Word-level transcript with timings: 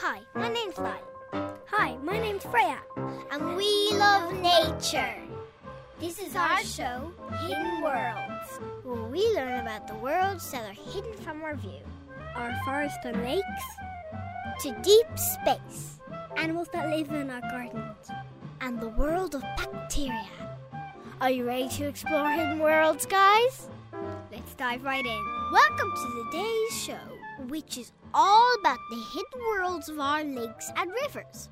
Hi, 0.00 0.20
my 0.34 0.48
name's 0.48 0.78
Lyle. 0.78 1.54
Hi, 1.66 1.96
my 2.02 2.18
name's 2.18 2.44
Freya. 2.44 2.78
And 3.30 3.56
we 3.56 3.90
love 3.92 4.32
nature. 4.34 5.14
This 6.00 6.18
is 6.20 6.36
our 6.36 6.62
show, 6.64 7.12
Hidden 7.40 7.82
Worlds, 7.82 8.50
where 8.84 9.02
we 9.02 9.20
learn 9.34 9.60
about 9.60 9.86
the 9.88 9.94
worlds 9.96 10.50
that 10.52 10.62
are 10.68 10.72
hidden 10.92 11.12
from 11.24 11.42
our 11.42 11.56
view. 11.56 11.80
Our 12.36 12.54
forests 12.64 12.98
and 13.04 13.22
lakes, 13.24 13.64
To 14.62 14.72
deep 14.82 15.06
space, 15.18 15.98
animals 16.36 16.68
that 16.72 16.88
live 16.88 17.10
in 17.10 17.30
our 17.30 17.40
gardens. 17.40 18.10
and 18.60 18.80
the 18.80 18.88
world 18.88 19.34
of 19.34 19.42
bacteria. 19.56 20.28
Are 21.20 21.30
you 21.30 21.44
ready 21.44 21.68
to 21.68 21.84
explore 21.88 22.28
hidden 22.30 22.58
worlds, 22.58 23.06
guys? 23.06 23.68
Let's 24.32 24.54
dive 24.54 24.82
right 24.84 25.04
in. 25.04 25.24
Welcome 25.52 25.90
to 25.94 26.24
today's 26.30 26.72
show, 26.82 27.06
which 27.46 27.78
is 27.78 27.92
all 28.12 28.54
about 28.60 28.78
the 28.90 28.96
hidden 28.96 29.46
worlds 29.48 29.88
of 29.88 30.00
our 30.00 30.24
lakes 30.24 30.70
and 30.76 30.90
rivers. 30.90 31.48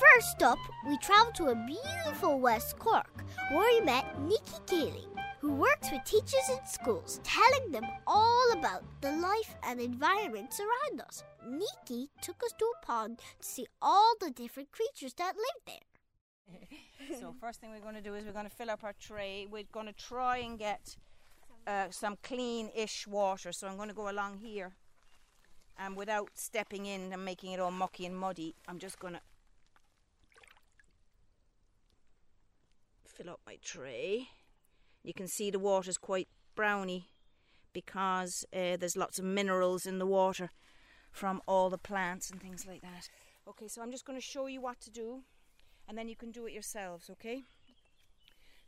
First 0.00 0.42
up, 0.42 0.58
we 0.88 0.96
travel 0.98 1.32
to 1.32 1.48
a 1.48 1.66
beautiful 1.66 2.40
West 2.40 2.78
Cork, 2.78 3.24
where 3.50 3.68
we 3.68 3.84
met 3.84 4.18
Nikki 4.20 4.58
Keeling, 4.66 5.10
who 5.40 5.52
works 5.52 5.90
with 5.90 6.04
teachers 6.04 6.48
in 6.50 6.66
schools, 6.66 7.20
telling 7.22 7.70
them 7.70 7.84
all 8.06 8.52
about 8.52 8.82
the 9.00 9.12
life 9.12 9.54
and 9.62 9.80
environments 9.80 10.58
around 10.60 11.00
us. 11.02 11.22
Nikki 11.46 12.10
took 12.22 12.42
us 12.42 12.52
to 12.58 12.64
a 12.64 12.86
pond 12.86 13.18
to 13.18 13.46
see 13.46 13.66
all 13.82 14.14
the 14.20 14.30
different 14.30 14.70
creatures 14.70 15.14
that 15.14 15.34
live 15.36 15.62
there. 15.66 17.18
so 17.20 17.34
first 17.40 17.60
thing 17.60 17.70
we're 17.70 17.80
going 17.80 17.94
to 17.94 18.00
do 18.00 18.14
is 18.14 18.24
we're 18.24 18.32
going 18.32 18.48
to 18.48 18.54
fill 18.54 18.70
up 18.70 18.84
our 18.84 18.94
tray. 18.98 19.46
We're 19.50 19.64
going 19.72 19.86
to 19.86 19.92
try 19.92 20.38
and 20.38 20.58
get 20.58 20.96
uh, 21.66 21.86
some 21.90 22.16
clean-ish 22.22 23.06
water. 23.06 23.52
So 23.52 23.68
I'm 23.68 23.76
going 23.76 23.88
to 23.88 23.94
go 23.94 24.10
along 24.10 24.38
here, 24.38 24.72
and 25.78 25.96
without 25.96 26.30
stepping 26.34 26.86
in 26.86 27.12
and 27.12 27.24
making 27.24 27.52
it 27.52 27.60
all 27.60 27.70
mucky 27.70 28.06
and 28.06 28.16
muddy, 28.16 28.54
I'm 28.68 28.78
just 28.78 28.98
going 28.98 29.14
to 29.14 29.20
fill 33.06 33.30
up 33.30 33.40
my 33.46 33.58
tray. 33.62 34.28
You 35.02 35.14
can 35.14 35.28
see 35.28 35.50
the 35.50 35.58
water's 35.58 35.98
quite 35.98 36.28
browny 36.54 37.06
because 37.72 38.44
uh, 38.52 38.76
there's 38.76 38.96
lots 38.96 39.18
of 39.18 39.24
minerals 39.24 39.86
in 39.86 39.98
the 39.98 40.06
water 40.06 40.50
from 41.10 41.40
all 41.46 41.70
the 41.70 41.78
plants 41.78 42.30
and 42.30 42.40
things 42.40 42.66
like 42.66 42.82
that. 42.82 43.08
Okay, 43.48 43.68
so 43.68 43.82
I'm 43.82 43.90
just 43.90 44.04
going 44.04 44.18
to 44.18 44.24
show 44.24 44.46
you 44.46 44.60
what 44.60 44.80
to 44.80 44.90
do 44.90 45.22
and 45.88 45.98
then 45.98 46.08
you 46.08 46.16
can 46.16 46.30
do 46.30 46.46
it 46.46 46.52
yourselves, 46.52 47.10
okay? 47.10 47.42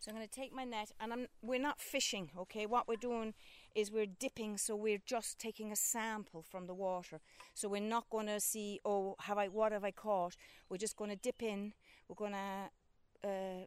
So 0.01 0.11
I'm 0.11 0.17
going 0.17 0.27
to 0.27 0.35
take 0.35 0.53
my 0.53 0.65
net, 0.65 0.91
and 0.99 1.13
I'm 1.13 1.27
we're 1.41 1.61
not 1.61 1.81
fishing, 1.81 2.31
okay? 2.37 2.67
What 2.67 2.89
we're 2.89 2.97
doing 2.97 3.35
is 3.75 3.91
we're 3.91 4.07
dipping, 4.07 4.57
so 4.59 4.77
we're 4.77 5.03
just 5.05 5.39
taking 5.39 5.73
a 5.73 5.77
sample 5.77 6.43
from 6.43 6.67
the 6.67 6.75
water. 6.75 7.21
So 7.55 7.69
we're 7.69 7.81
not 7.81 8.09
going 8.11 8.27
to 8.27 8.41
see, 8.41 8.81
oh, 8.85 9.17
have 9.21 9.39
I 9.39 9.49
what 9.49 9.73
have 9.73 9.85
I 9.85 9.91
caught? 9.91 10.37
We're 10.69 10.79
just 10.79 10.97
going 10.97 11.11
to 11.11 11.17
dip 11.17 11.43
in. 11.43 11.73
We're 12.09 12.17
going 12.17 12.33
to 12.33 13.29
uh, 13.29 13.67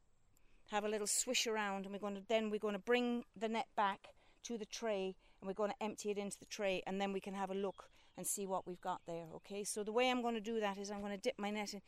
have 0.72 0.83
a 0.83 0.89
little 0.89 1.08
swish 1.08 1.48
around, 1.48 1.86
and 1.86 1.94
we're 1.94 2.00
going 2.00 2.16
to 2.16 2.23
then 2.28 2.50
we're 2.50 2.59
going 2.59 2.73
to 2.73 2.80
bring 2.80 3.23
the 3.36 3.50
net 3.50 3.67
back 3.76 4.09
to 4.44 4.58
the 4.58 4.66
tray, 4.66 5.16
and 5.39 5.48
we're 5.48 5.53
going 5.53 5.72
to 5.72 5.83
empty 5.83 6.11
it 6.11 6.17
into 6.17 6.39
the 6.39 6.45
tray, 6.45 6.83
and 6.86 7.02
then 7.02 7.11
we 7.11 7.20
can 7.20 7.33
have 7.33 7.50
a 7.50 7.56
look 7.56 7.89
and 8.17 8.26
see 8.26 8.45
what 8.45 8.66
we've 8.66 8.81
got 8.81 9.02
there, 9.08 9.26
okay? 9.36 9.64
So 9.64 9.83
the 9.83 9.92
way 9.92 10.09
I'm 10.09 10.22
going 10.22 10.36
to 10.36 10.42
do 10.42 10.59
that 10.59 10.78
is 10.78 10.89
I'm 10.89 11.02
going 11.02 11.11
to 11.11 11.17
dip 11.17 11.36
my 11.38 11.50
net 11.50 11.73
in. 11.73 11.81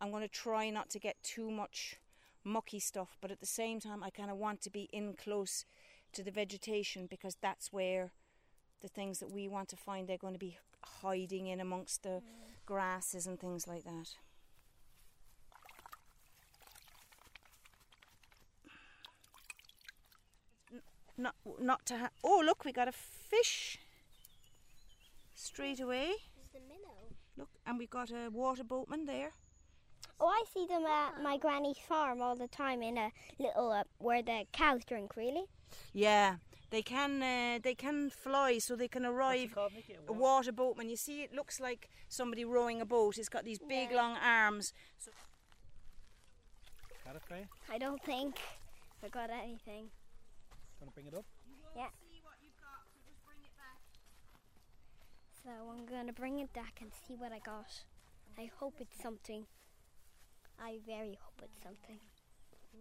I'm 0.00 0.10
going 0.10 0.22
to 0.22 0.28
try 0.28 0.70
not 0.70 0.90
to 0.90 0.98
get 0.98 1.16
too 1.22 1.50
much 1.50 1.96
mucky 2.42 2.78
stuff, 2.78 3.16
but 3.20 3.30
at 3.30 3.40
the 3.40 3.46
same 3.46 3.80
time, 3.80 4.02
I 4.02 4.10
kind 4.10 4.30
of 4.30 4.36
want 4.36 4.60
to 4.62 4.70
be 4.70 4.88
in 4.92 5.14
close 5.14 5.64
to 6.14 6.22
the 6.22 6.30
vegetation 6.30 7.06
because 7.06 7.36
that's 7.40 7.72
where 7.72 8.12
the 8.82 8.88
things 8.88 9.18
that 9.20 9.30
we 9.30 9.48
want 9.48 9.68
to 9.70 9.76
find 9.76 10.08
they're 10.08 10.18
going 10.18 10.34
to 10.34 10.38
be 10.38 10.58
hiding 11.02 11.46
in 11.46 11.60
amongst 11.60 12.02
the 12.02 12.22
grasses 12.66 13.26
and 13.26 13.38
things 13.40 13.66
like 13.66 13.84
that. 13.84 14.10
N- 20.72 20.82
Not, 21.16 21.34
not 21.60 21.86
to 21.86 21.98
ha- 21.98 22.10
oh 22.22 22.42
look, 22.44 22.64
we 22.64 22.72
got 22.72 22.88
a 22.88 22.92
fish 22.92 23.78
straight 25.34 25.80
away. 25.80 26.12
the 26.52 26.60
minnow. 26.60 26.94
Look, 27.36 27.48
and 27.66 27.78
we 27.78 27.86
got 27.86 28.10
a 28.10 28.30
water 28.30 28.64
boatman 28.64 29.06
there. 29.06 29.32
Oh, 30.20 30.28
I 30.28 30.44
see 30.52 30.66
them 30.66 30.84
at 30.86 31.20
my 31.22 31.36
granny's 31.38 31.78
farm 31.78 32.22
all 32.22 32.36
the 32.36 32.46
time 32.48 32.82
in 32.82 32.96
a 32.96 33.10
little 33.38 33.72
uh, 33.72 33.82
where 33.98 34.22
the 34.22 34.44
cows 34.52 34.84
drink. 34.84 35.16
Really? 35.16 35.44
Yeah, 35.92 36.36
they 36.70 36.82
can 36.82 37.22
uh, 37.22 37.58
they 37.62 37.74
can 37.74 38.10
fly, 38.10 38.58
so 38.58 38.76
they 38.76 38.88
can 38.88 39.04
arrive. 39.04 39.56
A 40.08 40.12
water 40.12 40.52
boatman. 40.52 40.88
You 40.88 40.96
see, 40.96 41.22
it 41.22 41.34
looks 41.34 41.60
like 41.60 41.88
somebody 42.08 42.44
rowing 42.44 42.80
a 42.80 42.86
boat. 42.86 43.18
It's 43.18 43.28
got 43.28 43.44
these 43.44 43.58
big 43.58 43.92
long 43.92 44.16
arms. 44.16 44.72
So 44.98 45.10
Got 47.04 47.16
it, 47.16 47.22
Faye? 47.28 47.46
I 47.70 47.78
don't 47.78 48.02
think 48.02 48.38
I 49.04 49.08
got 49.08 49.30
anything. 49.30 49.90
Gonna 50.80 50.90
bring 50.92 51.06
it 51.06 51.14
up? 51.14 51.24
Yeah. 51.76 51.88
So 55.44 55.50
I'm 55.70 55.84
gonna 55.84 56.12
bring 56.12 56.38
it 56.40 56.52
back 56.54 56.78
and 56.80 56.90
see 57.06 57.14
what 57.14 57.30
I 57.30 57.38
got. 57.38 57.84
I 58.38 58.50
hope 58.58 58.74
it's 58.80 59.00
something. 59.00 59.44
I 60.58 60.78
very 60.86 61.18
hope 61.20 61.42
it's 61.42 61.62
something. 61.62 61.98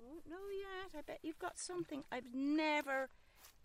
Won't 0.02 0.28
know 0.30 0.48
yet. 0.52 0.98
I 0.98 1.02
bet 1.02 1.20
you've 1.24 1.40
got 1.40 1.58
something. 1.60 2.04
I've 2.12 2.34
never, 2.34 3.10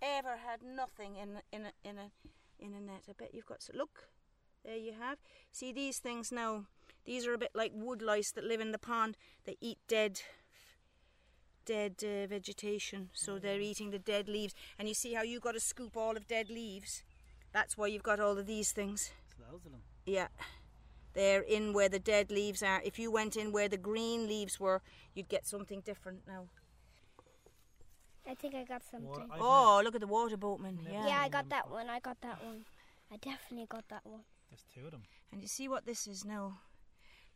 ever 0.02 0.36
had 0.38 0.62
nothing 0.62 1.16
in 1.16 1.36
a- 1.36 1.56
in 1.56 1.66
a 1.66 1.72
in 1.84 1.98
a 1.98 2.10
in 2.58 2.74
a 2.74 2.80
net. 2.80 3.04
I 3.08 3.12
bet 3.12 3.34
you've 3.34 3.46
got. 3.46 3.62
So 3.62 3.72
look, 3.74 4.08
there 4.64 4.76
you 4.76 4.92
have. 4.92 5.18
See 5.52 5.72
these 5.72 5.98
things 5.98 6.32
now. 6.32 6.66
These 7.04 7.26
are 7.26 7.34
a 7.34 7.38
bit 7.38 7.52
like 7.54 7.72
wood 7.74 8.02
lice 8.02 8.30
that 8.32 8.44
live 8.44 8.60
in 8.60 8.72
the 8.72 8.78
pond. 8.78 9.16
They 9.44 9.56
eat 9.60 9.78
dead. 9.88 10.20
Dead 11.64 11.96
uh, 12.02 12.26
vegetation, 12.26 13.10
so 13.12 13.38
they're 13.38 13.60
eating 13.60 13.90
the 13.90 13.98
dead 13.98 14.26
leaves. 14.26 14.54
And 14.78 14.88
you 14.88 14.94
see 14.94 15.12
how 15.12 15.22
you 15.22 15.38
got 15.38 15.52
to 15.52 15.60
scoop 15.60 15.98
all 15.98 16.16
of 16.16 16.26
dead 16.26 16.48
leaves. 16.48 17.02
That's 17.52 17.76
why 17.76 17.88
you've 17.88 18.02
got 18.02 18.20
all 18.20 18.38
of 18.38 18.46
these 18.46 18.72
things. 18.72 19.10
It's 19.26 19.36
loads 19.38 19.66
of 19.66 19.72
them. 19.72 19.82
Yeah. 20.06 20.28
They're 21.18 21.42
in 21.42 21.72
where 21.72 21.88
the 21.88 21.98
dead 21.98 22.30
leaves 22.30 22.62
are. 22.62 22.80
If 22.84 22.96
you 22.96 23.10
went 23.10 23.34
in 23.34 23.50
where 23.50 23.68
the 23.68 23.76
green 23.76 24.28
leaves 24.28 24.60
were, 24.60 24.82
you'd 25.16 25.28
get 25.28 25.48
something 25.48 25.80
different 25.80 26.20
now. 26.28 26.44
I 28.24 28.36
think 28.36 28.54
I 28.54 28.62
got 28.62 28.84
something. 28.88 29.28
Oh, 29.40 29.80
look 29.82 29.96
at 29.96 30.00
the 30.00 30.06
water 30.06 30.36
boatman. 30.36 30.78
Yeah. 30.88 31.08
yeah, 31.08 31.18
I 31.20 31.28
got 31.28 31.48
that 31.48 31.68
one. 31.72 31.90
I 31.90 31.98
got 31.98 32.20
that 32.20 32.44
one. 32.44 32.64
I 33.10 33.16
definitely 33.16 33.66
got 33.68 33.88
that 33.88 34.06
one. 34.06 34.20
There's 34.48 34.64
two 34.72 34.84
of 34.84 34.92
them. 34.92 35.02
And 35.32 35.42
you 35.42 35.48
see 35.48 35.66
what 35.66 35.86
this 35.86 36.06
is 36.06 36.24
now? 36.24 36.60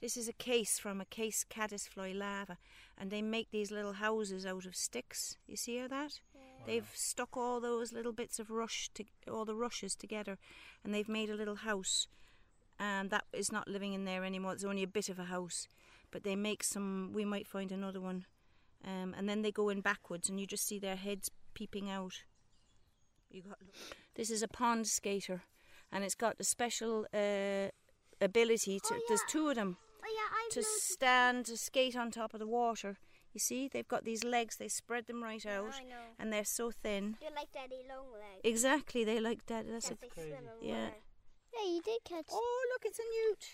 This 0.00 0.16
is 0.16 0.28
a 0.28 0.32
case 0.32 0.78
from 0.78 1.00
a 1.00 1.04
case 1.04 1.44
caddisfly 1.48 2.14
larva. 2.14 2.58
And 2.96 3.10
they 3.10 3.20
make 3.20 3.50
these 3.50 3.72
little 3.72 3.94
houses 3.94 4.46
out 4.46 4.64
of 4.64 4.76
sticks. 4.76 5.38
You 5.48 5.56
see 5.56 5.78
how 5.78 5.88
that? 5.88 6.20
They've 6.66 6.88
stuck 6.94 7.36
all 7.36 7.60
those 7.60 7.92
little 7.92 8.12
bits 8.12 8.38
of 8.38 8.48
rush, 8.48 8.90
to, 8.94 9.04
all 9.28 9.44
the 9.44 9.56
rushes 9.56 9.96
together, 9.96 10.38
and 10.84 10.94
they've 10.94 11.08
made 11.08 11.30
a 11.30 11.34
little 11.34 11.56
house. 11.56 12.06
And 12.78 13.10
that 13.10 13.24
is 13.32 13.52
not 13.52 13.68
living 13.68 13.92
in 13.92 14.04
there 14.04 14.24
anymore. 14.24 14.52
It's 14.52 14.64
only 14.64 14.82
a 14.82 14.88
bit 14.88 15.08
of 15.08 15.18
a 15.18 15.24
house. 15.24 15.68
But 16.10 16.24
they 16.24 16.36
make 16.36 16.62
some, 16.62 17.10
we 17.12 17.24
might 17.24 17.46
find 17.46 17.72
another 17.72 18.00
one. 18.00 18.26
Um, 18.84 19.14
and 19.16 19.28
then 19.28 19.42
they 19.42 19.52
go 19.52 19.68
in 19.68 19.80
backwards, 19.80 20.28
and 20.28 20.40
you 20.40 20.46
just 20.46 20.66
see 20.66 20.78
their 20.78 20.96
heads 20.96 21.30
peeping 21.54 21.88
out. 21.88 22.24
You 23.30 23.42
got 23.42 23.58
this 24.14 24.28
is 24.28 24.42
a 24.42 24.48
pond 24.48 24.88
skater, 24.88 25.42
and 25.90 26.04
it's 26.04 26.16
got 26.16 26.36
a 26.40 26.44
special 26.44 27.06
uh, 27.14 27.68
ability 28.20 28.80
to. 28.80 29.00
There's 29.08 29.22
two 29.28 29.48
of 29.48 29.54
them 29.54 29.76
Oh 30.04 30.10
yeah, 30.12 30.36
I've 30.44 30.52
to 30.52 30.62
stand 30.62 31.46
to 31.46 31.56
skate 31.56 31.96
on 31.96 32.10
top 32.10 32.34
of 32.34 32.40
the 32.40 32.46
water. 32.46 32.98
You 33.32 33.40
see, 33.40 33.68
they've 33.68 33.88
got 33.88 34.04
these 34.04 34.24
legs. 34.24 34.56
They 34.56 34.68
spread 34.68 35.06
them 35.06 35.22
right 35.22 35.44
out, 35.46 35.74
I 35.74 35.84
know. 35.84 35.96
and 36.18 36.32
they're 36.32 36.44
so 36.44 36.70
thin. 36.70 37.16
They're 37.20 37.30
like 37.34 37.52
Daddy 37.52 37.82
Longlegs. 37.88 38.42
Exactly, 38.44 39.04
they 39.04 39.20
like 39.20 39.46
that. 39.46 39.66
That's 39.70 39.90
a, 39.90 39.94
crazy. 39.94 40.34
Yeah. 40.60 40.84
water. 40.84 40.94
Yeah, 41.54 41.68
you 41.70 41.82
did 41.82 42.02
catch. 42.04 42.26
oh, 42.30 42.66
look, 42.72 42.82
it's 42.84 42.98
a 42.98 43.02
newt. 43.02 43.44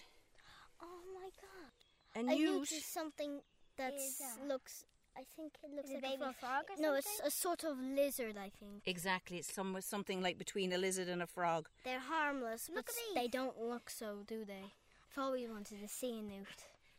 Oh 0.80 1.00
my 1.14 1.28
god. 1.40 1.72
A 2.16 2.20
A 2.20 2.36
newt. 2.38 2.50
newt 2.50 2.72
is 2.72 2.84
something 2.84 3.40
that 3.76 3.94
Is 3.94 4.18
that? 4.18 4.46
looks. 4.46 4.84
I 5.16 5.22
think 5.36 5.54
it 5.64 5.70
looks 5.74 5.88
Is 5.88 5.94
like 5.96 6.04
a 6.04 6.06
baby 6.18 6.32
frog 6.38 6.64
or 6.64 6.76
something. 6.76 6.82
No, 6.82 6.94
it's 6.94 7.20
a 7.24 7.30
sort 7.30 7.64
of 7.64 7.76
lizard. 7.80 8.36
I 8.36 8.50
think 8.60 8.82
Exactly, 8.86 9.38
it's 9.38 9.52
some, 9.52 9.76
something 9.80 10.22
like 10.22 10.38
between 10.38 10.72
a 10.72 10.78
lizard 10.78 11.08
and 11.08 11.20
a 11.22 11.26
frog. 11.26 11.68
they're 11.84 11.98
harmless, 11.98 12.68
Look 12.72 12.86
but 12.86 12.94
at 12.94 13.14
they 13.22 13.26
don't 13.28 13.60
look 13.60 13.90
so, 13.90 14.18
do 14.28 14.44
they? 14.44 14.72
I've 15.10 15.18
always 15.24 15.48
wanted 15.50 15.80
to 15.82 15.88
see 15.88 16.20
a 16.20 16.22
newt. 16.22 16.46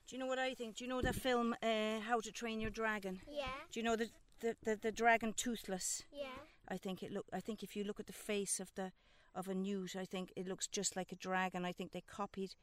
Do 0.07 0.15
you 0.15 0.19
know 0.19 0.25
what 0.25 0.39
I 0.39 0.53
think? 0.53 0.75
Do 0.77 0.83
you 0.83 0.89
know 0.89 1.01
the 1.01 1.13
film 1.13 1.55
uh, 1.63 1.99
How 2.01 2.19
to 2.19 2.31
Train 2.31 2.59
Your 2.59 2.71
Dragon? 2.71 3.21
Yeah, 3.31 3.45
Do 3.71 3.79
you 3.79 3.85
know 3.85 3.95
the 3.95 4.09
the, 4.41 4.55
the, 4.63 4.75
the 4.75 4.91
dragon 4.91 5.33
toothless? 5.33 6.03
yeah. 6.11 6.27
I 6.67 6.77
think 6.77 7.01
it 7.03 7.11
look. 7.11 7.25
I 7.33 7.39
think 7.39 7.63
if 7.63 7.75
you 7.75 7.83
look 7.85 7.99
at 7.99 8.07
the 8.07 8.13
face 8.13 8.59
of 8.59 8.71
the 8.75 8.91
of 9.35 9.47
a 9.47 9.53
newt, 9.53 9.95
I 9.95 10.05
think 10.05 10.33
it 10.35 10.47
looks 10.47 10.67
just 10.67 10.95
like 10.95 11.11
a 11.11 11.15
dragon. 11.15 11.65
I 11.65 11.71
think 11.71 11.91
they 11.91 12.01
copied 12.01 12.55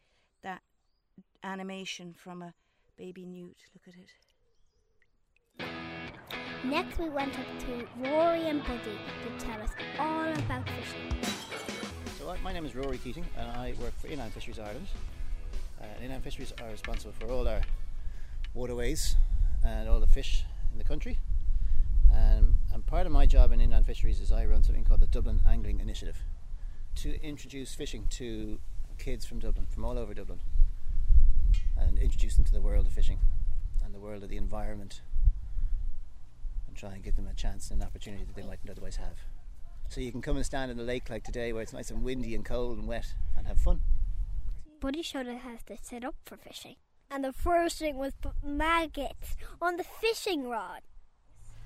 that 0.42 0.62
animation 1.42 2.12
from 2.12 2.42
a 2.42 2.54
baby 2.96 3.26
newt. 3.26 3.56
Look 3.74 3.88
at 3.88 3.94
it. 3.94 4.10
Next, 6.64 6.98
we 6.98 7.08
went 7.08 7.38
up 7.38 7.46
to 7.60 7.86
Rory 8.10 8.48
and 8.48 8.60
Buddy 8.64 8.98
to 9.24 9.44
tell 9.44 9.60
us 9.62 9.70
all 9.98 10.32
about 10.32 10.68
fishing. 10.68 11.12
So 12.18 12.30
I, 12.30 12.38
my 12.42 12.52
name 12.52 12.66
is 12.66 12.74
Rory 12.74 12.98
Keating 12.98 13.24
and 13.38 13.48
I 13.50 13.74
work 13.80 13.96
for 14.00 14.08
Inland 14.08 14.32
Fisheries 14.32 14.58
Ireland. 14.58 14.88
Uh, 15.80 15.84
inland 16.02 16.24
fisheries 16.24 16.52
are 16.62 16.70
responsible 16.70 17.12
for 17.18 17.30
all 17.30 17.46
our 17.46 17.60
waterways 18.54 19.16
and 19.62 19.88
all 19.88 20.00
the 20.00 20.06
fish 20.06 20.44
in 20.72 20.78
the 20.78 20.84
country. 20.84 21.18
Um, 22.10 22.56
and 22.72 22.84
part 22.86 23.06
of 23.06 23.12
my 23.12 23.26
job 23.26 23.52
in 23.52 23.60
inland 23.60 23.86
fisheries 23.86 24.20
is 24.20 24.32
I 24.32 24.46
run 24.46 24.62
something 24.62 24.84
called 24.84 25.00
the 25.00 25.06
Dublin 25.06 25.40
Angling 25.46 25.80
Initiative 25.80 26.16
to 26.96 27.22
introduce 27.22 27.74
fishing 27.74 28.06
to 28.10 28.58
kids 28.98 29.26
from 29.26 29.38
Dublin, 29.38 29.66
from 29.66 29.84
all 29.84 29.98
over 29.98 30.14
Dublin, 30.14 30.40
and 31.76 31.98
introduce 31.98 32.36
them 32.36 32.44
to 32.46 32.52
the 32.52 32.60
world 32.60 32.86
of 32.86 32.92
fishing 32.92 33.18
and 33.84 33.94
the 33.94 33.98
world 33.98 34.22
of 34.22 34.30
the 34.30 34.36
environment 34.36 35.02
and 36.66 36.76
try 36.76 36.94
and 36.94 37.04
give 37.04 37.16
them 37.16 37.26
a 37.26 37.34
chance 37.34 37.70
and 37.70 37.82
an 37.82 37.86
opportunity 37.86 38.24
that 38.24 38.34
they 38.34 38.42
mightn't 38.42 38.70
otherwise 38.70 38.96
have. 38.96 39.18
So 39.88 40.00
you 40.00 40.10
can 40.10 40.22
come 40.22 40.36
and 40.36 40.44
stand 40.44 40.70
in 40.70 40.76
the 40.76 40.82
lake 40.82 41.10
like 41.10 41.22
today 41.22 41.52
where 41.52 41.62
it's 41.62 41.72
nice 41.72 41.90
and 41.90 42.02
windy 42.02 42.34
and 42.34 42.44
cold 42.44 42.78
and 42.78 42.88
wet 42.88 43.14
and 43.36 43.46
have 43.46 43.58
fun. 43.58 43.80
Buddy 44.80 45.02
showed 45.02 45.28
us 45.28 45.40
how 45.42 45.56
to 45.66 45.76
set 45.82 46.04
up 46.04 46.14
for 46.24 46.36
fishing. 46.36 46.76
And 47.10 47.22
the 47.22 47.32
first 47.32 47.78
thing 47.78 47.96
was 47.96 48.14
put 48.20 48.32
maggots 48.42 49.36
on 49.60 49.76
the 49.76 49.84
fishing 49.84 50.48
rod. 50.48 50.80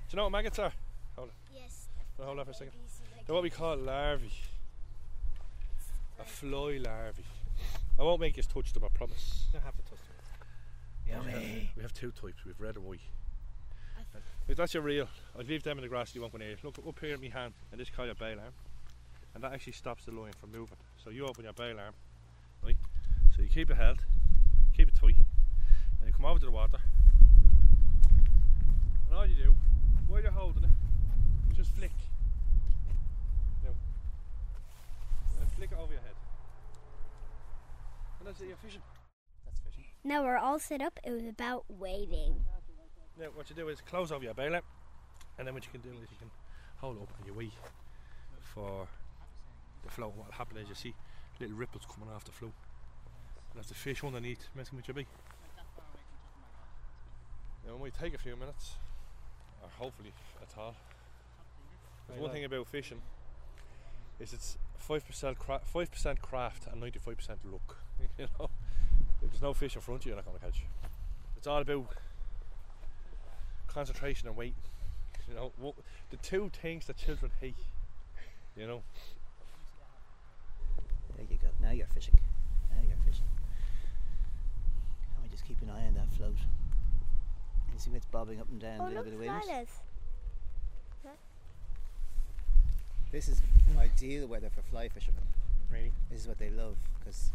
Do 0.09 0.15
you 0.15 0.17
know 0.17 0.23
what 0.23 0.33
maggots 0.33 0.59
are? 0.59 0.73
Hold 1.15 1.29
on. 1.29 1.35
Yes. 1.55 1.87
Hold 2.19 2.37
on 2.37 2.45
for 2.45 2.51
a 2.51 2.53
second. 2.53 2.73
They're 3.25 3.33
what 3.33 3.43
we 3.43 3.49
call 3.49 3.77
larvae. 3.77 4.31
A 6.21 6.23
fly 6.23 6.77
larvae. 6.77 7.25
I 7.99 8.03
won't 8.03 8.21
make 8.21 8.37
you 8.37 8.43
touch 8.43 8.73
them, 8.73 8.83
I 8.83 8.89
promise. 8.93 9.47
You 9.53 9.59
have 9.65 9.75
to 9.75 9.81
touch 9.83 9.99
them. 9.99 10.15
Yummy. 11.07 11.71
We 11.75 11.81
have 11.81 11.93
two 11.93 12.11
types. 12.11 12.45
We 12.45 12.51
have 12.51 12.59
red 12.59 12.75
and 12.75 12.85
white. 12.85 13.01
If 14.47 14.57
that's 14.57 14.73
your 14.73 14.83
real, 14.83 15.07
I'd 15.37 15.47
leave 15.47 15.63
them 15.63 15.77
in 15.77 15.81
the 15.83 15.87
grass. 15.87 16.13
You 16.13 16.21
won't 16.21 16.33
go 16.33 16.39
near. 16.39 16.55
Look 16.63 16.77
up 16.87 16.99
here 16.99 17.13
at 17.13 17.21
my 17.21 17.29
hand, 17.29 17.53
and 17.71 17.79
this 17.79 17.89
call 17.89 18.05
your 18.05 18.15
bail 18.15 18.39
arm, 18.39 18.53
and 19.33 19.43
that 19.43 19.53
actually 19.53 19.73
stops 19.73 20.05
the 20.05 20.11
line 20.11 20.33
from 20.39 20.51
moving. 20.51 20.77
So 21.03 21.09
you 21.09 21.25
open 21.25 21.43
your 21.43 21.53
bail 21.53 21.79
arm, 21.79 21.93
right? 22.63 22.77
So 23.35 23.41
you 23.41 23.49
keep 23.49 23.69
it 23.71 23.77
held, 23.77 23.99
keep 24.75 24.89
it 24.89 24.95
tight, 24.95 25.17
and 25.17 26.05
you 26.05 26.11
come 26.11 26.25
over 26.25 26.39
to 26.39 26.45
the 26.45 26.51
water, 26.51 26.79
and 29.07 29.15
all 29.15 29.25
you 29.25 29.35
do, 29.35 29.55
while 30.07 30.21
you're 30.21 30.31
holding 30.31 30.65
it, 30.65 30.71
just 31.55 31.73
flick. 31.75 31.91
Now, 33.63 33.71
and 35.39 35.50
flick 35.61 35.73
it 35.73 35.77
over 35.77 35.93
your 35.93 36.01
head, 36.01 36.15
and 38.17 38.27
that's 38.27 38.41
it. 38.41 38.47
You're 38.47 38.57
fishing. 38.57 38.81
That's 39.45 39.59
fishing. 39.59 39.83
Now 40.03 40.23
we're 40.23 40.37
all 40.37 40.57
set 40.57 40.81
up. 40.81 40.99
It 41.03 41.11
was 41.11 41.27
about 41.27 41.65
waiting. 41.69 42.33
Now 43.19 43.27
what 43.35 43.47
you 43.47 43.55
do 43.55 43.67
is 43.67 43.79
close 43.79 44.11
over 44.11 44.23
your 44.23 44.33
bail 44.33 44.55
arm, 44.55 44.63
and 45.37 45.45
then 45.45 45.53
what 45.53 45.63
you 45.63 45.71
can 45.71 45.81
do 45.81 45.89
is 45.89 46.09
you 46.09 46.17
can 46.17 46.31
hold 46.77 46.97
it 46.97 47.03
up 47.03 47.13
and 47.15 47.27
you 47.27 47.35
wait 47.35 47.53
for 48.41 48.87
the 49.83 49.91
float. 49.91 50.15
What'll 50.15 50.33
happen 50.33 50.57
is 50.57 50.67
you 50.67 50.73
see 50.73 50.95
little 51.39 51.55
ripples 51.55 51.83
coming 51.85 52.09
off 52.11 52.25
the 52.25 52.31
flow. 52.31 52.51
And 53.51 53.57
that's 53.57 53.67
the 53.67 53.75
fish 53.75 54.03
underneath 54.03 54.47
messing 54.55 54.77
with 54.77 54.87
your 54.87 54.95
bait. 54.95 55.07
Now 57.67 57.75
it 57.75 57.79
might 57.79 57.93
take 57.93 58.15
a 58.15 58.17
few 58.17 58.35
minutes, 58.35 58.77
or 59.61 59.69
hopefully 59.77 60.11
at 60.41 60.57
all. 60.57 60.75
There's 62.07 62.19
one 62.19 62.31
thing 62.31 62.45
about 62.45 62.65
fishing 62.67 62.99
is 64.19 64.33
it's 64.33 64.57
five 64.81 65.05
percent 65.05 65.37
five 65.65 65.91
percent 65.91 66.21
craft 66.21 66.67
and 66.71 66.81
ninety 66.81 66.99
five 66.99 67.17
percent 67.17 67.39
luck. 67.49 67.77
you 68.17 68.27
know, 68.39 68.49
if 69.21 69.29
there's 69.31 69.41
no 69.41 69.53
fish 69.53 69.75
in 69.75 69.81
front 69.81 70.01
of 70.01 70.05
you, 70.05 70.09
you're 70.11 70.17
not 70.17 70.25
going 70.25 70.37
to 70.39 70.45
catch. 70.45 70.63
It's 71.37 71.47
all 71.47 71.61
about 71.61 71.87
concentration 73.67 74.27
and 74.27 74.37
weight. 74.37 74.55
You 75.29 75.35
know, 75.35 75.51
wha- 75.59 75.73
the 76.09 76.17
two 76.17 76.49
things 76.61 76.87
that 76.87 76.97
children 76.97 77.31
hate. 77.39 77.55
You 78.57 78.67
know, 78.67 78.81
There 81.15 81.25
you 81.29 81.37
go. 81.41 81.47
Now 81.61 81.71
you're 81.71 81.87
fishing. 81.87 82.15
Now 82.71 82.81
you're 82.85 82.97
fishing. 83.05 83.25
And 85.15 85.23
we 85.23 85.29
just 85.29 85.45
keep 85.45 85.61
an 85.61 85.69
eye 85.69 85.87
on 85.87 85.93
that 85.93 86.11
float. 86.17 86.35
You 87.73 87.79
see 87.79 87.91
it's 87.95 88.05
bobbing 88.07 88.41
up 88.41 88.49
and 88.51 88.59
down, 88.59 88.77
oh, 88.81 88.85
a 88.85 88.87
little 88.87 89.03
look, 89.03 89.05
bit 89.05 89.13
of 89.13 89.19
wind. 89.19 89.67
This 93.11 93.27
is 93.27 93.41
ideal 93.77 94.27
weather 94.27 94.49
for 94.49 94.61
fly 94.61 94.87
fishermen. 94.89 95.23
really. 95.71 95.91
This 96.09 96.21
is 96.21 96.27
what 96.27 96.37
they 96.37 96.49
love 96.49 96.75
because 96.99 97.31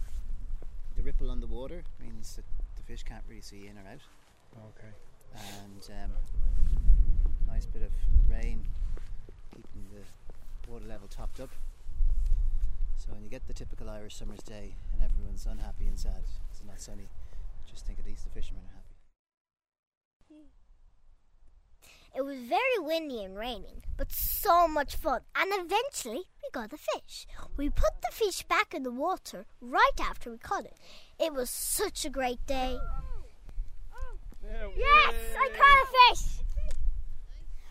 the 0.97 1.03
ripple 1.03 1.31
on 1.31 1.41
the 1.41 1.47
water 1.47 1.83
means 2.01 2.37
that 2.37 2.45
the 2.77 2.83
fish 2.83 3.03
can't 3.03 3.23
really 3.29 3.41
see 3.43 3.67
in 3.67 3.77
or 3.77 3.87
out, 3.91 4.01
Okay. 4.77 4.93
and 5.35 5.83
um, 6.05 6.11
nice 7.47 7.67
bit 7.67 7.83
of 7.83 7.91
rain 8.31 8.65
keeping 9.55 9.85
the 9.93 10.71
water 10.71 10.87
level 10.87 11.09
topped 11.09 11.41
up. 11.41 11.51
So 12.97 13.13
when 13.13 13.23
you 13.23 13.29
get 13.31 13.47
the 13.47 13.55
typical 13.55 13.89
Irish 13.91 14.17
summer's 14.17 14.43
day 14.43 14.75
and 14.95 15.03
everyone's 15.03 15.47
unhappy 15.47 15.87
and 15.87 15.99
sad, 15.99 16.25
it's 16.51 16.63
not 16.67 16.81
sunny. 16.81 17.09
Just 17.71 17.87
think 17.87 17.99
at 17.99 18.07
least 18.07 18.25
the 18.25 18.31
fishermen 18.31 18.63
are 18.65 18.75
happy. 18.75 18.85
It 22.17 22.25
was 22.25 22.39
very 22.49 22.79
windy 22.79 23.23
and 23.23 23.37
raining, 23.37 23.83
but 23.99 24.11
so 24.47 24.69
much 24.69 24.97
fun. 24.97 25.21
And 25.35 25.51
eventually, 25.53 26.25
we 26.43 26.51
got 26.53 26.71
the 26.71 26.77
fish. 26.77 27.27
We 27.57 27.69
put 27.69 28.01
the 28.03 28.15
fish 28.15 28.43
back 28.43 28.75
in 28.75 28.83
the 28.83 28.93
water 28.93 29.47
right 29.61 30.01
after 30.01 30.31
we 30.31 30.39
caught 30.39 30.65
it. 30.65 30.77
It 31.19 31.33
was 31.33 31.51
such 31.51 32.05
a 32.05 32.11
great 32.11 32.45
day. 32.47 32.79
Yes, 34.77 35.15
I 35.37 35.49
caught 35.59 35.83
a 35.83 36.15
fish. 36.15 36.27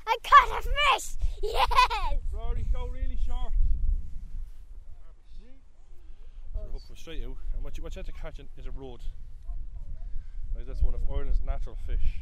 I 0.07 0.17
caught 0.23 0.59
a 0.59 0.61
fish. 0.61 1.15
Yes. 1.41 2.19
Rory, 2.33 2.65
go 2.73 2.87
really 2.87 3.17
short. 3.25 3.53
Them 6.53 6.97
straight 6.97 7.23
out, 7.23 7.37
and 7.53 7.63
what 7.63 7.77
you, 7.77 7.83
what 7.83 7.95
you 7.95 7.99
have 7.99 8.05
to 8.05 8.11
catch 8.11 8.39
is 8.39 8.65
a 8.65 8.71
rod. 8.71 8.99
Right, 10.55 10.67
that's 10.67 10.81
one 10.81 10.93
of 10.93 11.01
Ireland's 11.09 11.41
natural 11.45 11.77
fish. 11.87 12.19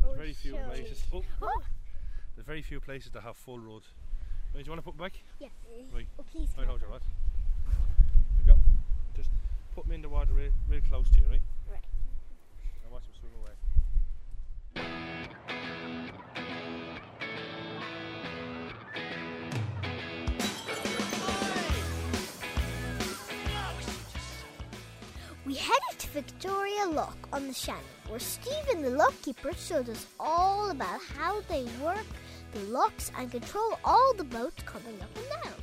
There's 0.00 0.12
oh, 0.12 0.16
very 0.16 0.32
few 0.32 0.56
places. 0.56 1.02
Oh, 1.12 1.22
Oh. 1.42 1.62
There's 2.38 2.46
very 2.46 2.62
few 2.62 2.78
places 2.78 3.10
that 3.10 3.24
have 3.24 3.36
full 3.36 3.58
road. 3.58 3.82
Right, 4.54 4.62
do 4.62 4.66
you 4.66 4.70
want 4.70 4.78
to 4.78 4.84
put 4.84 4.96
them 4.96 5.04
back? 5.04 5.14
Yes. 5.40 5.50
Right. 5.92 6.06
Oh, 6.20 6.24
please. 6.32 6.48
Right, 6.56 6.68
hold 6.68 6.80
your 6.80 6.90
rod. 6.90 7.02
You 8.38 8.44
got. 8.46 8.58
Just 9.16 9.30
put 9.74 9.88
me 9.88 9.96
in 9.96 10.02
the 10.02 10.08
water 10.08 10.32
real, 10.32 10.52
real 10.68 10.80
close 10.88 11.10
to 11.10 11.16
you, 11.16 11.24
right? 11.28 11.40
Right. 11.68 11.82
And 12.84 12.92
watch 12.92 13.02
them 13.06 13.14
swim 13.18 13.32
away. 13.42 13.50
We 25.44 25.54
headed 25.56 25.98
to 25.98 26.08
Victoria 26.10 26.86
Lock 26.86 27.18
on 27.32 27.48
the 27.48 27.52
Shannon, 27.52 27.82
where 28.06 28.20
Stephen 28.20 28.82
the 28.82 28.90
lockkeeper 28.90 29.56
showed 29.56 29.88
us 29.88 30.06
all 30.20 30.70
about 30.70 31.00
how 31.16 31.40
they 31.48 31.66
work 31.82 32.06
the 32.52 32.60
locks 32.60 33.10
and 33.18 33.30
control 33.30 33.78
all 33.84 34.14
the 34.14 34.24
boats 34.24 34.62
coming 34.64 35.00
up 35.00 35.08
and 35.16 35.44
down. 35.44 35.54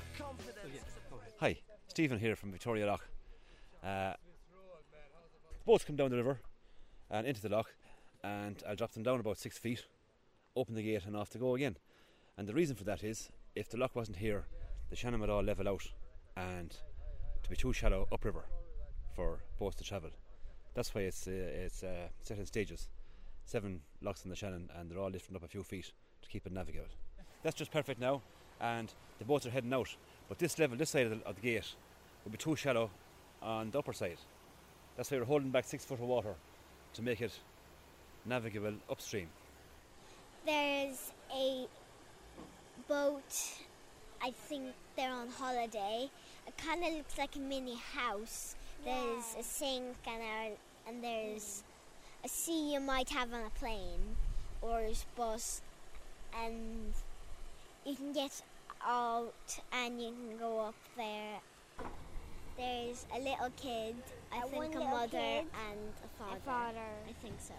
Hi, 1.40 1.58
Stephen 1.88 2.20
here 2.20 2.36
from 2.36 2.52
Victoria 2.52 2.86
Lock. 2.86 3.08
Uh, 3.84 4.14
boats 5.66 5.84
come 5.84 5.96
down 5.96 6.12
the 6.12 6.18
river 6.18 6.40
and 7.10 7.26
into 7.26 7.42
the 7.42 7.50
lock, 7.50 7.74
and 8.24 8.62
I'll 8.68 8.76
drop 8.76 8.92
them 8.94 9.04
down 9.04 9.20
about 9.20 9.38
six 9.38 9.58
feet, 9.58 9.86
open 10.56 10.76
the 10.76 10.84
gate, 10.84 11.06
and 11.06 11.16
off 11.16 11.30
to 11.32 11.38
go 11.38 11.56
again. 11.56 11.78
And 12.38 12.48
the 12.48 12.54
reason 12.54 12.76
for 12.76 12.84
that 12.84 13.04
is 13.04 13.30
if 13.56 13.70
the 13.70 13.78
lock 13.78 13.96
wasn't 13.96 14.18
here, 14.18 14.46
the 14.90 14.96
Shannon 14.96 15.20
would 15.22 15.30
all 15.30 15.44
level 15.44 15.68
out 15.68 15.88
and 16.38 16.76
to 17.44 17.50
be 17.50 17.56
too 17.56 17.74
shallow 17.74 18.08
upriver 18.12 18.46
for 19.16 19.40
boats 19.60 19.76
to 19.78 19.84
travel. 19.84 20.12
That's 20.74 20.94
why 20.94 21.02
it's 21.02 21.28
uh, 21.28 21.32
it's 21.32 21.84
uh, 21.84 22.10
set 22.22 22.38
in 22.38 22.46
stages. 22.46 22.90
Seven 23.46 23.82
locks 24.02 24.24
in 24.24 24.30
the 24.30 24.36
Shannon, 24.36 24.70
and 24.76 24.90
they're 24.90 25.00
all 25.00 25.10
lifting 25.10 25.36
up 25.36 25.44
a 25.44 25.48
few 25.48 25.64
feet 25.64 25.92
to 26.26 26.32
keep 26.32 26.46
it 26.46 26.52
navigable. 26.52 26.88
That's 27.44 27.56
just 27.56 27.72
perfect 27.72 28.00
now, 28.00 28.22
and 28.60 28.92
the 29.20 29.26
boats 29.26 29.46
are 29.46 29.52
heading 29.52 29.74
out. 29.74 29.96
But 30.28 30.40
this 30.40 30.58
level, 30.58 30.78
this 30.78 30.90
side 30.90 31.06
of 31.06 31.12
the, 31.12 31.26
of 31.26 31.36
the 31.36 31.42
gate, 31.42 31.76
will 32.24 32.32
be 32.32 32.38
too 32.38 32.56
shallow 32.56 32.90
on 33.42 33.72
the 33.72 33.80
upper 33.80 33.94
side. 33.94 34.18
That's 34.98 35.12
why 35.12 35.18
we're 35.20 35.26
holding 35.26 35.52
back 35.52 35.66
six 35.66 35.86
foot 35.86 36.00
of 36.00 36.08
water 36.08 36.34
to 36.94 37.02
make 37.02 37.22
it 37.22 37.38
navigable 38.26 38.74
upstream. 38.90 39.28
There's 40.46 41.12
a 41.36 41.68
boat, 42.88 43.60
I 44.22 44.32
think 44.32 44.74
they're 44.96 45.12
on 45.12 45.30
holiday. 45.30 46.10
It 46.48 46.58
kind 46.58 46.84
of 46.84 46.94
looks 46.94 47.18
like 47.18 47.36
a 47.36 47.40
mini 47.40 47.76
house. 47.94 48.56
There's 48.84 49.36
a 49.40 49.44
sink 49.44 49.96
and, 50.08 50.22
a, 50.22 50.52
and 50.88 51.04
there's 51.04 51.64
a 52.24 52.30
sea 52.30 52.74
you 52.74 52.80
might 52.80 53.10
have 53.10 53.34
on 53.34 53.42
a 53.42 53.60
plane 53.60 54.16
or 54.62 54.80
a 54.80 54.94
bus, 55.16 55.62
and 56.44 56.94
you 57.86 57.96
can 57.96 58.12
get 58.14 58.42
out 58.86 59.34
and 59.72 60.02
you 60.02 60.10
can 60.12 60.38
go 60.38 60.60
up 60.60 60.76
there. 60.98 61.40
There's 62.58 63.06
a 63.14 63.20
little 63.20 63.50
kid, 63.58 63.96
I 64.32 64.40
Uh, 64.40 64.48
think 64.48 64.76
a 64.76 64.80
mother 64.80 65.08
kid, 65.10 65.46
and 65.70 65.94
a 66.04 66.08
father. 66.18 66.40
father. 66.46 66.90
I 67.10 67.14
think 67.22 67.36
so. 67.40 67.54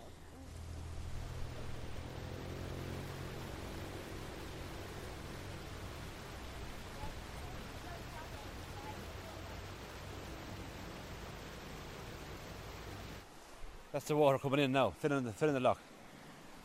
That's 13.93 14.05
the 14.07 14.17
water 14.17 14.39
coming 14.39 14.61
in 14.61 14.73
now, 14.73 14.91
filling 14.99 15.25
the, 15.25 15.33
filling 15.33 15.55
the 15.55 15.61
lock. 15.61 15.79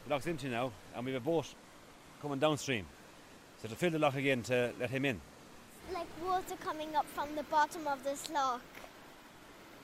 The 0.06 0.10
lock's 0.13 0.27
empty 0.27 0.50
now, 0.50 0.72
and 0.96 1.06
we 1.06 1.13
have 1.13 1.22
a 1.22 1.25
boat 1.25 1.46
coming 2.22 2.40
downstream. 2.40 2.86
So 3.62 3.68
to 3.68 3.75
fill 3.75 3.90
the 3.90 4.00
lock 4.00 4.16
again 4.16 4.44
to 4.44 4.72
let 4.80 4.90
him 4.90 5.06
in. 5.06 5.20
Like 5.92 6.08
water 6.24 6.56
coming 6.60 6.96
up 6.96 7.06
from 7.08 7.36
the 7.36 7.44
bottom 7.44 7.88
of 7.88 8.04
this 8.04 8.30
lock, 8.30 8.62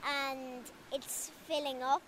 and 0.07 0.61
it's 0.93 1.31
filling 1.47 1.81
up. 1.81 2.01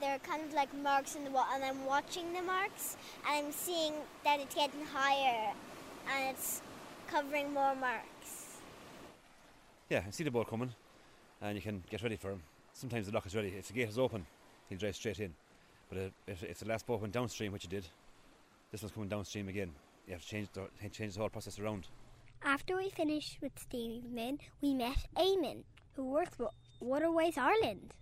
There 0.00 0.14
are 0.14 0.18
kind 0.18 0.42
of 0.44 0.52
like 0.52 0.74
marks 0.82 1.14
in 1.14 1.24
the 1.24 1.30
water, 1.30 1.48
and 1.54 1.64
I'm 1.64 1.86
watching 1.86 2.32
the 2.32 2.42
marks, 2.42 2.96
and 3.26 3.46
I'm 3.46 3.52
seeing 3.52 3.94
that 4.24 4.40
it's 4.40 4.54
getting 4.54 4.84
higher, 4.92 5.52
and 6.12 6.36
it's 6.36 6.60
covering 7.08 7.54
more 7.54 7.74
marks. 7.74 8.58
Yeah, 9.88 10.02
I 10.06 10.10
see 10.10 10.24
the 10.24 10.30
boat 10.30 10.50
coming, 10.50 10.72
and 11.40 11.54
you 11.56 11.62
can 11.62 11.82
get 11.88 12.02
ready 12.02 12.16
for 12.16 12.32
him. 12.32 12.42
Sometimes 12.72 13.06
the 13.06 13.12
lock 13.12 13.26
is 13.26 13.34
ready. 13.34 13.54
If 13.56 13.68
the 13.68 13.72
gate 13.72 13.88
is 13.88 13.98
open, 13.98 14.26
he'll 14.68 14.78
drive 14.78 14.96
straight 14.96 15.20
in. 15.20 15.32
But 15.88 15.98
if, 15.98 16.12
if, 16.26 16.42
if 16.42 16.58
the 16.58 16.68
last 16.68 16.86
boat 16.86 17.00
went 17.00 17.12
downstream, 17.14 17.52
which 17.52 17.64
it 17.64 17.70
did, 17.70 17.86
this 18.70 18.82
one's 18.82 18.92
coming 18.92 19.08
downstream 19.08 19.48
again. 19.48 19.72
You 20.06 20.14
have 20.14 20.22
to 20.22 20.28
change 20.28 20.48
the, 20.52 20.68
change 20.90 21.14
the 21.14 21.20
whole 21.20 21.28
process 21.28 21.58
around. 21.58 21.86
After 22.42 22.76
we 22.76 22.90
finished 22.90 23.38
with 23.40 23.52
Stephen, 23.58 24.38
we 24.60 24.74
met 24.74 25.06
Eamon, 25.16 25.64
who 25.94 26.04
works 26.04 26.38
with 26.38 26.50
Waterways 26.80 27.38
Ireland. 27.38 27.94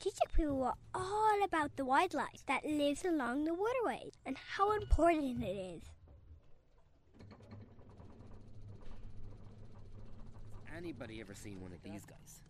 Teaching 0.00 0.28
people 0.34 0.56
were 0.56 0.74
all 0.94 1.44
about 1.44 1.74
the 1.76 1.84
wildlife 1.84 2.44
that 2.46 2.64
lives 2.64 3.04
along 3.04 3.44
the 3.44 3.54
waterways 3.54 4.12
and 4.26 4.36
how 4.36 4.72
important 4.72 5.42
it 5.42 5.46
is. 5.46 5.82
Anybody 10.76 11.20
ever 11.22 11.34
seen 11.34 11.60
one 11.62 11.72
of 11.72 11.82
these 11.82 12.04
guys? 12.04 12.42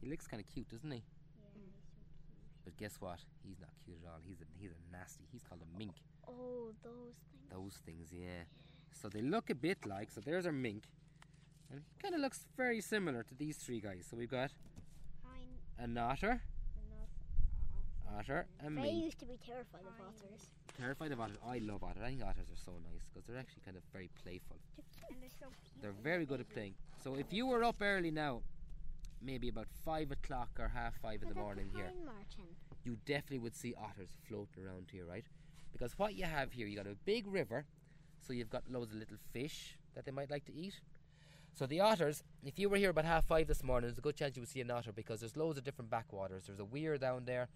He 0.00 0.08
looks 0.08 0.26
kind 0.26 0.42
of 0.42 0.52
cute, 0.52 0.68
doesn't 0.68 0.90
he? 0.90 1.04
But 2.64 2.76
guess 2.76 2.96
what? 3.00 3.20
He's 3.46 3.58
not 3.60 3.70
cute 3.84 3.98
at 4.04 4.10
all. 4.10 4.18
He's 4.26 4.40
a 4.40 4.44
he's 4.58 4.70
a 4.70 4.92
nasty. 4.92 5.24
He's 5.32 5.42
called 5.42 5.62
a 5.62 5.78
mink. 5.78 5.92
Oh, 6.28 6.72
those 6.82 7.16
things. 7.32 7.50
Those 7.50 7.76
things, 7.84 8.08
yeah. 8.12 8.44
So 8.92 9.08
they 9.08 9.22
look 9.22 9.50
a 9.50 9.54
bit 9.54 9.86
like. 9.86 10.10
So 10.10 10.20
there's 10.20 10.46
our 10.46 10.52
mink, 10.52 10.84
and 11.70 11.80
he 11.80 12.02
kind 12.02 12.14
of 12.14 12.20
looks 12.20 12.46
very 12.56 12.80
similar 12.80 13.22
to 13.22 13.34
these 13.34 13.56
three 13.56 13.80
guys. 13.80 14.06
So 14.10 14.16
we've 14.16 14.30
got 14.30 14.50
an 15.78 15.96
otter, 15.96 16.42
otter, 18.18 18.46
a 18.60 18.64
They 18.64 18.68
mink. 18.70 19.04
used 19.04 19.18
to 19.20 19.26
be 19.26 19.38
terrified 19.44 19.80
of 19.82 19.94
otters. 20.06 20.50
Terrified 20.76 21.12
of 21.12 21.20
otters. 21.20 21.38
I 21.46 21.58
love 21.58 21.82
otters. 21.82 22.02
I 22.04 22.08
think 22.08 22.22
otters 22.22 22.48
are 22.50 22.62
so 22.64 22.72
nice 22.72 23.08
because 23.08 23.26
they're 23.26 23.38
actually 23.38 23.62
kind 23.64 23.76
of 23.76 23.82
very 23.92 24.10
playful. 24.22 24.56
And 25.08 25.16
they're 25.22 25.30
so 25.30 25.46
cute. 25.46 25.82
They're 25.82 26.02
very 26.02 26.26
good 26.26 26.40
at 26.40 26.48
playing. 26.50 26.74
So 27.02 27.14
if 27.14 27.32
you 27.32 27.46
were 27.46 27.64
up 27.64 27.76
early 27.80 28.10
now, 28.10 28.42
maybe 29.22 29.48
about 29.48 29.66
five 29.84 30.10
o'clock 30.10 30.50
or 30.58 30.68
half 30.68 30.94
five 31.00 31.22
in 31.22 31.28
the 31.28 31.34
morning 31.34 31.70
here, 31.74 31.92
Martin. 32.04 32.56
you 32.84 32.96
definitely 33.04 33.38
would 33.38 33.54
see 33.54 33.74
otters 33.74 34.08
floating 34.26 34.64
around 34.64 34.88
here, 34.90 35.04
right? 35.06 35.24
Because 35.72 35.98
what 35.98 36.14
you 36.14 36.24
have 36.24 36.52
here, 36.52 36.66
you 36.66 36.76
got 36.76 36.86
a 36.86 36.96
big 37.04 37.26
river, 37.26 37.66
so 38.20 38.32
you've 38.32 38.50
got 38.50 38.64
loads 38.70 38.92
of 38.92 38.98
little 38.98 39.16
fish 39.32 39.78
that 39.94 40.04
they 40.04 40.10
might 40.10 40.30
like 40.30 40.44
to 40.46 40.54
eat. 40.54 40.80
So 41.54 41.66
the 41.66 41.80
otters, 41.80 42.22
if 42.44 42.58
you 42.58 42.68
were 42.68 42.76
here 42.76 42.90
about 42.90 43.04
half 43.04 43.24
five 43.26 43.46
this 43.46 43.62
morning, 43.62 43.88
there's 43.88 43.98
a 43.98 44.02
good 44.02 44.16
chance 44.16 44.36
you 44.36 44.42
would 44.42 44.48
see 44.48 44.60
an 44.60 44.70
otter 44.70 44.92
because 44.92 45.20
there's 45.20 45.36
loads 45.36 45.58
of 45.58 45.64
different 45.64 45.90
backwaters. 45.90 46.44
There's 46.46 46.60
a 46.60 46.64
weir 46.64 46.96
down 46.96 47.24
there. 47.24 47.48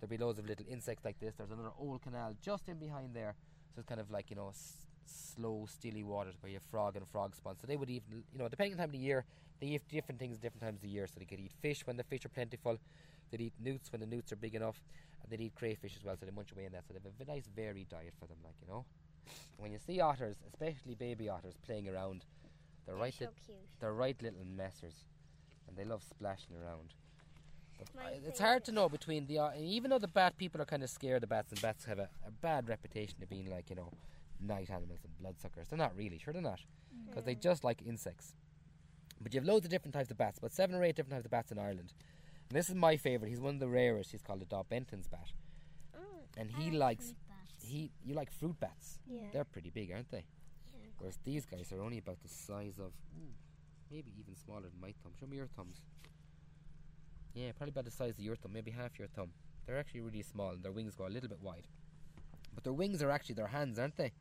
There'll 0.00 0.10
be 0.10 0.16
loads 0.16 0.38
of 0.38 0.46
little 0.46 0.64
insects 0.68 1.04
like 1.04 1.20
this. 1.20 1.34
There's 1.36 1.50
another 1.50 1.72
old 1.78 2.02
canal 2.02 2.34
just 2.40 2.68
in 2.68 2.78
behind 2.78 3.14
there. 3.14 3.34
So 3.74 3.80
it's 3.80 3.88
kind 3.88 4.00
of 4.00 4.10
like 4.10 4.30
you 4.30 4.36
know 4.36 4.52
slow, 5.06 5.66
steely 5.68 6.02
waters 6.02 6.34
where 6.40 6.50
you 6.50 6.56
have 6.56 6.62
frog 6.64 6.96
and 6.96 7.06
frog 7.08 7.34
spawn. 7.34 7.56
So 7.60 7.66
they 7.66 7.76
would 7.76 7.90
even, 7.90 8.24
you 8.32 8.38
know, 8.38 8.48
depending 8.48 8.74
on 8.74 8.76
the 8.76 8.82
time 8.82 8.88
of 8.90 8.92
the 8.92 8.98
year, 8.98 9.24
they 9.60 9.68
eat 9.68 9.82
different 9.88 10.18
things 10.18 10.36
at 10.36 10.42
different 10.42 10.62
times 10.62 10.76
of 10.76 10.82
the 10.82 10.88
year. 10.88 11.06
So 11.06 11.14
they 11.18 11.24
could 11.24 11.40
eat 11.40 11.52
fish 11.60 11.86
when 11.86 11.96
the 11.96 12.04
fish 12.04 12.24
are 12.24 12.30
plentiful. 12.30 12.78
They'd 13.30 13.40
eat 13.40 13.52
newts 13.62 13.92
when 13.92 14.00
the 14.00 14.06
newts 14.06 14.32
are 14.32 14.36
big 14.36 14.54
enough, 14.54 14.80
and 15.22 15.30
they'd 15.30 15.44
eat 15.44 15.54
crayfish 15.54 15.94
as 15.96 16.04
well. 16.04 16.16
So 16.18 16.26
they 16.26 16.32
munch 16.32 16.52
away 16.52 16.64
in 16.64 16.72
that. 16.72 16.84
So 16.86 16.94
they 16.94 17.00
have 17.04 17.28
a 17.28 17.30
nice 17.30 17.46
varied 17.54 17.88
diet 17.88 18.14
for 18.18 18.26
them, 18.26 18.38
like 18.44 18.54
you 18.60 18.72
know. 18.72 18.84
When 19.58 19.72
you 19.72 19.78
see 19.78 20.00
otters, 20.00 20.36
especially 20.48 20.94
baby 20.94 21.28
otters, 21.28 21.54
playing 21.64 21.88
around, 21.88 22.24
they're, 22.86 22.96
right. 22.96 23.14
so 23.16 23.26
cute. 23.46 23.58
they're 23.78 23.92
right 23.92 24.16
little 24.22 24.40
messers, 24.56 25.04
and 25.68 25.76
they 25.76 25.84
love 25.84 26.02
splashing 26.02 26.56
around. 26.56 26.94
I- 27.98 28.20
it's 28.26 28.40
hard 28.40 28.64
to 28.64 28.72
know 28.72 28.88
between 28.88 29.26
the 29.26 29.38
o- 29.38 29.52
even 29.56 29.90
though 29.90 29.98
the 29.98 30.08
bat 30.08 30.36
people 30.36 30.60
are 30.60 30.66
kind 30.66 30.82
of 30.82 30.90
scared 30.90 31.22
of 31.22 31.28
bats, 31.28 31.52
and 31.52 31.62
bats 31.62 31.84
have 31.84 31.98
a, 31.98 32.08
a 32.26 32.30
bad 32.30 32.68
reputation 32.68 33.22
of 33.22 33.28
being 33.28 33.48
like 33.50 33.70
you 33.70 33.76
know 33.76 33.90
night 34.40 34.70
animals 34.70 35.00
and 35.04 35.16
bloodsuckers. 35.18 35.68
They're 35.68 35.78
not 35.78 35.96
really, 35.96 36.18
sure 36.18 36.32
they're 36.32 36.42
not, 36.42 36.60
because 37.08 37.24
they 37.24 37.34
just 37.34 37.64
like 37.64 37.82
insects. 37.86 38.34
But 39.20 39.34
you 39.34 39.40
have 39.40 39.46
loads 39.46 39.66
of 39.66 39.70
different 39.70 39.94
types 39.94 40.10
of 40.10 40.16
bats, 40.16 40.38
about 40.38 40.52
seven 40.52 40.74
or 40.74 40.84
eight 40.84 40.96
different 40.96 41.12
types 41.12 41.24
of 41.26 41.30
bats 41.30 41.52
in 41.52 41.58
Ireland. 41.58 41.92
And 42.48 42.58
this 42.58 42.68
is 42.68 42.74
my 42.74 42.96
favourite. 42.96 43.30
He's 43.30 43.40
one 43.40 43.54
of 43.54 43.60
the 43.60 43.68
rarest. 43.68 44.12
He's 44.12 44.22
called 44.22 44.42
a 44.42 44.46
Daubenton's 44.46 45.06
bat, 45.06 45.32
and 46.36 46.50
he 46.50 46.70
likes 46.70 47.14
he 47.62 47.90
you 48.02 48.14
like 48.14 48.30
fruit 48.32 48.58
bats. 48.58 48.98
Yeah. 49.06 49.20
They're 49.32 49.44
pretty 49.44 49.70
big, 49.70 49.92
aren't 49.92 50.10
they? 50.10 50.24
Yeah. 50.72 50.88
Whereas 50.98 51.18
these 51.24 51.44
guys 51.44 51.70
are 51.72 51.82
only 51.82 51.98
about 51.98 52.20
the 52.22 52.28
size 52.28 52.78
of, 52.78 52.92
ooh, 53.18 53.34
maybe 53.90 54.12
even 54.18 54.34
smaller 54.34 54.62
than 54.62 54.80
my 54.80 54.94
thumb. 55.02 55.12
Show 55.18 55.26
me 55.26 55.36
your 55.36 55.46
thumbs. 55.46 55.82
Yeah, 57.34 57.52
probably 57.52 57.70
about 57.70 57.84
the 57.84 57.90
size 57.90 58.18
of 58.18 58.20
your 58.20 58.36
thumb, 58.36 58.52
maybe 58.52 58.70
half 58.70 58.98
your 58.98 59.08
thumb. 59.08 59.30
They're 59.66 59.78
actually 59.78 60.00
really 60.00 60.22
small, 60.22 60.50
and 60.50 60.62
their 60.62 60.72
wings 60.72 60.94
go 60.94 61.06
a 61.06 61.08
little 61.08 61.28
bit 61.28 61.40
wide. 61.42 61.68
But 62.54 62.64
their 62.64 62.72
wings 62.72 63.02
are 63.02 63.10
actually 63.10 63.36
their 63.36 63.46
hands, 63.48 63.78
aren't 63.78 63.96
they? 63.96 64.12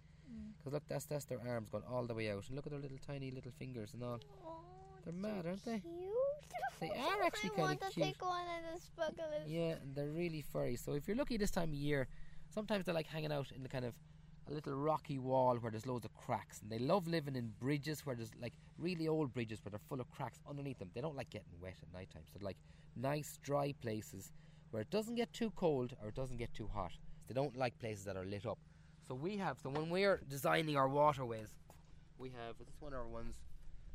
Because 0.59 0.73
look, 0.73 0.83
that's 0.87 1.05
that's 1.05 1.25
their 1.25 1.39
arms 1.47 1.69
going 1.69 1.83
all 1.89 2.05
the 2.05 2.13
way 2.13 2.29
out, 2.31 2.43
and 2.47 2.55
look 2.55 2.67
at 2.67 2.71
their 2.71 2.81
little 2.81 2.97
tiny 3.05 3.31
little 3.31 3.51
fingers 3.57 3.93
and 3.93 4.03
all. 4.03 4.19
Oh, 4.45 4.59
they're 5.03 5.13
mad, 5.13 5.45
aren't 5.45 5.65
they? 5.65 5.79
Cute. 5.79 6.81
They 6.81 6.89
are 6.89 7.23
actually 7.25 7.49
kinda 7.49 7.63
want 7.63 7.81
to 7.81 7.89
cute. 7.89 8.05
take 8.05 8.21
one 8.21 8.41
of 8.41 8.75
the 8.75 8.81
sparklers. 8.81 9.47
Yeah, 9.47 9.75
and 9.81 9.95
they're 9.95 10.09
really 10.09 10.41
furry. 10.41 10.75
So 10.75 10.93
if 10.93 11.07
you're 11.07 11.17
lucky 11.17 11.37
this 11.37 11.51
time 11.51 11.69
of 11.69 11.75
year, 11.75 12.07
sometimes 12.49 12.85
they're 12.85 12.93
like 12.93 13.07
hanging 13.07 13.31
out 13.31 13.51
in 13.55 13.63
the 13.63 13.69
kind 13.69 13.85
of 13.85 13.93
a 14.49 14.53
little 14.53 14.73
rocky 14.73 15.19
wall 15.19 15.55
where 15.57 15.71
there's 15.71 15.85
loads 15.85 16.05
of 16.05 16.13
cracks, 16.13 16.61
and 16.61 16.69
they 16.69 16.79
love 16.79 17.07
living 17.07 17.35
in 17.35 17.53
bridges 17.59 18.05
where 18.05 18.15
there's 18.15 18.31
like 18.41 18.53
really 18.77 19.07
old 19.07 19.33
bridges 19.33 19.63
where 19.63 19.71
they're 19.71 19.87
full 19.87 20.01
of 20.01 20.09
cracks 20.11 20.39
underneath 20.49 20.79
them. 20.79 20.89
They 20.93 21.01
don't 21.01 21.15
like 21.15 21.29
getting 21.29 21.53
wet 21.61 21.75
at 21.81 21.93
night 21.93 22.09
time, 22.11 22.23
so 22.33 22.39
like 22.41 22.57
nice 22.95 23.39
dry 23.43 23.73
places 23.81 24.31
where 24.71 24.81
it 24.81 24.89
doesn't 24.89 25.15
get 25.15 25.31
too 25.33 25.51
cold 25.55 25.95
or 26.01 26.09
it 26.09 26.15
doesn't 26.15 26.37
get 26.37 26.53
too 26.53 26.67
hot. 26.67 26.91
They 27.27 27.33
don't 27.33 27.55
like 27.55 27.77
places 27.79 28.05
that 28.05 28.17
are 28.17 28.25
lit 28.25 28.45
up. 28.45 28.57
So 29.09 29.15
we 29.15 29.37
have. 29.37 29.57
So 29.59 29.71
when 29.71 29.89
we're 29.89 30.21
designing 30.29 30.77
our 30.77 30.87
waterways, 30.87 31.49
we 32.19 32.29
have. 32.29 32.59
This 32.59 32.67
is 32.67 32.75
one 32.79 32.93
of 32.93 32.99
our 32.99 33.07
ones. 33.07 33.37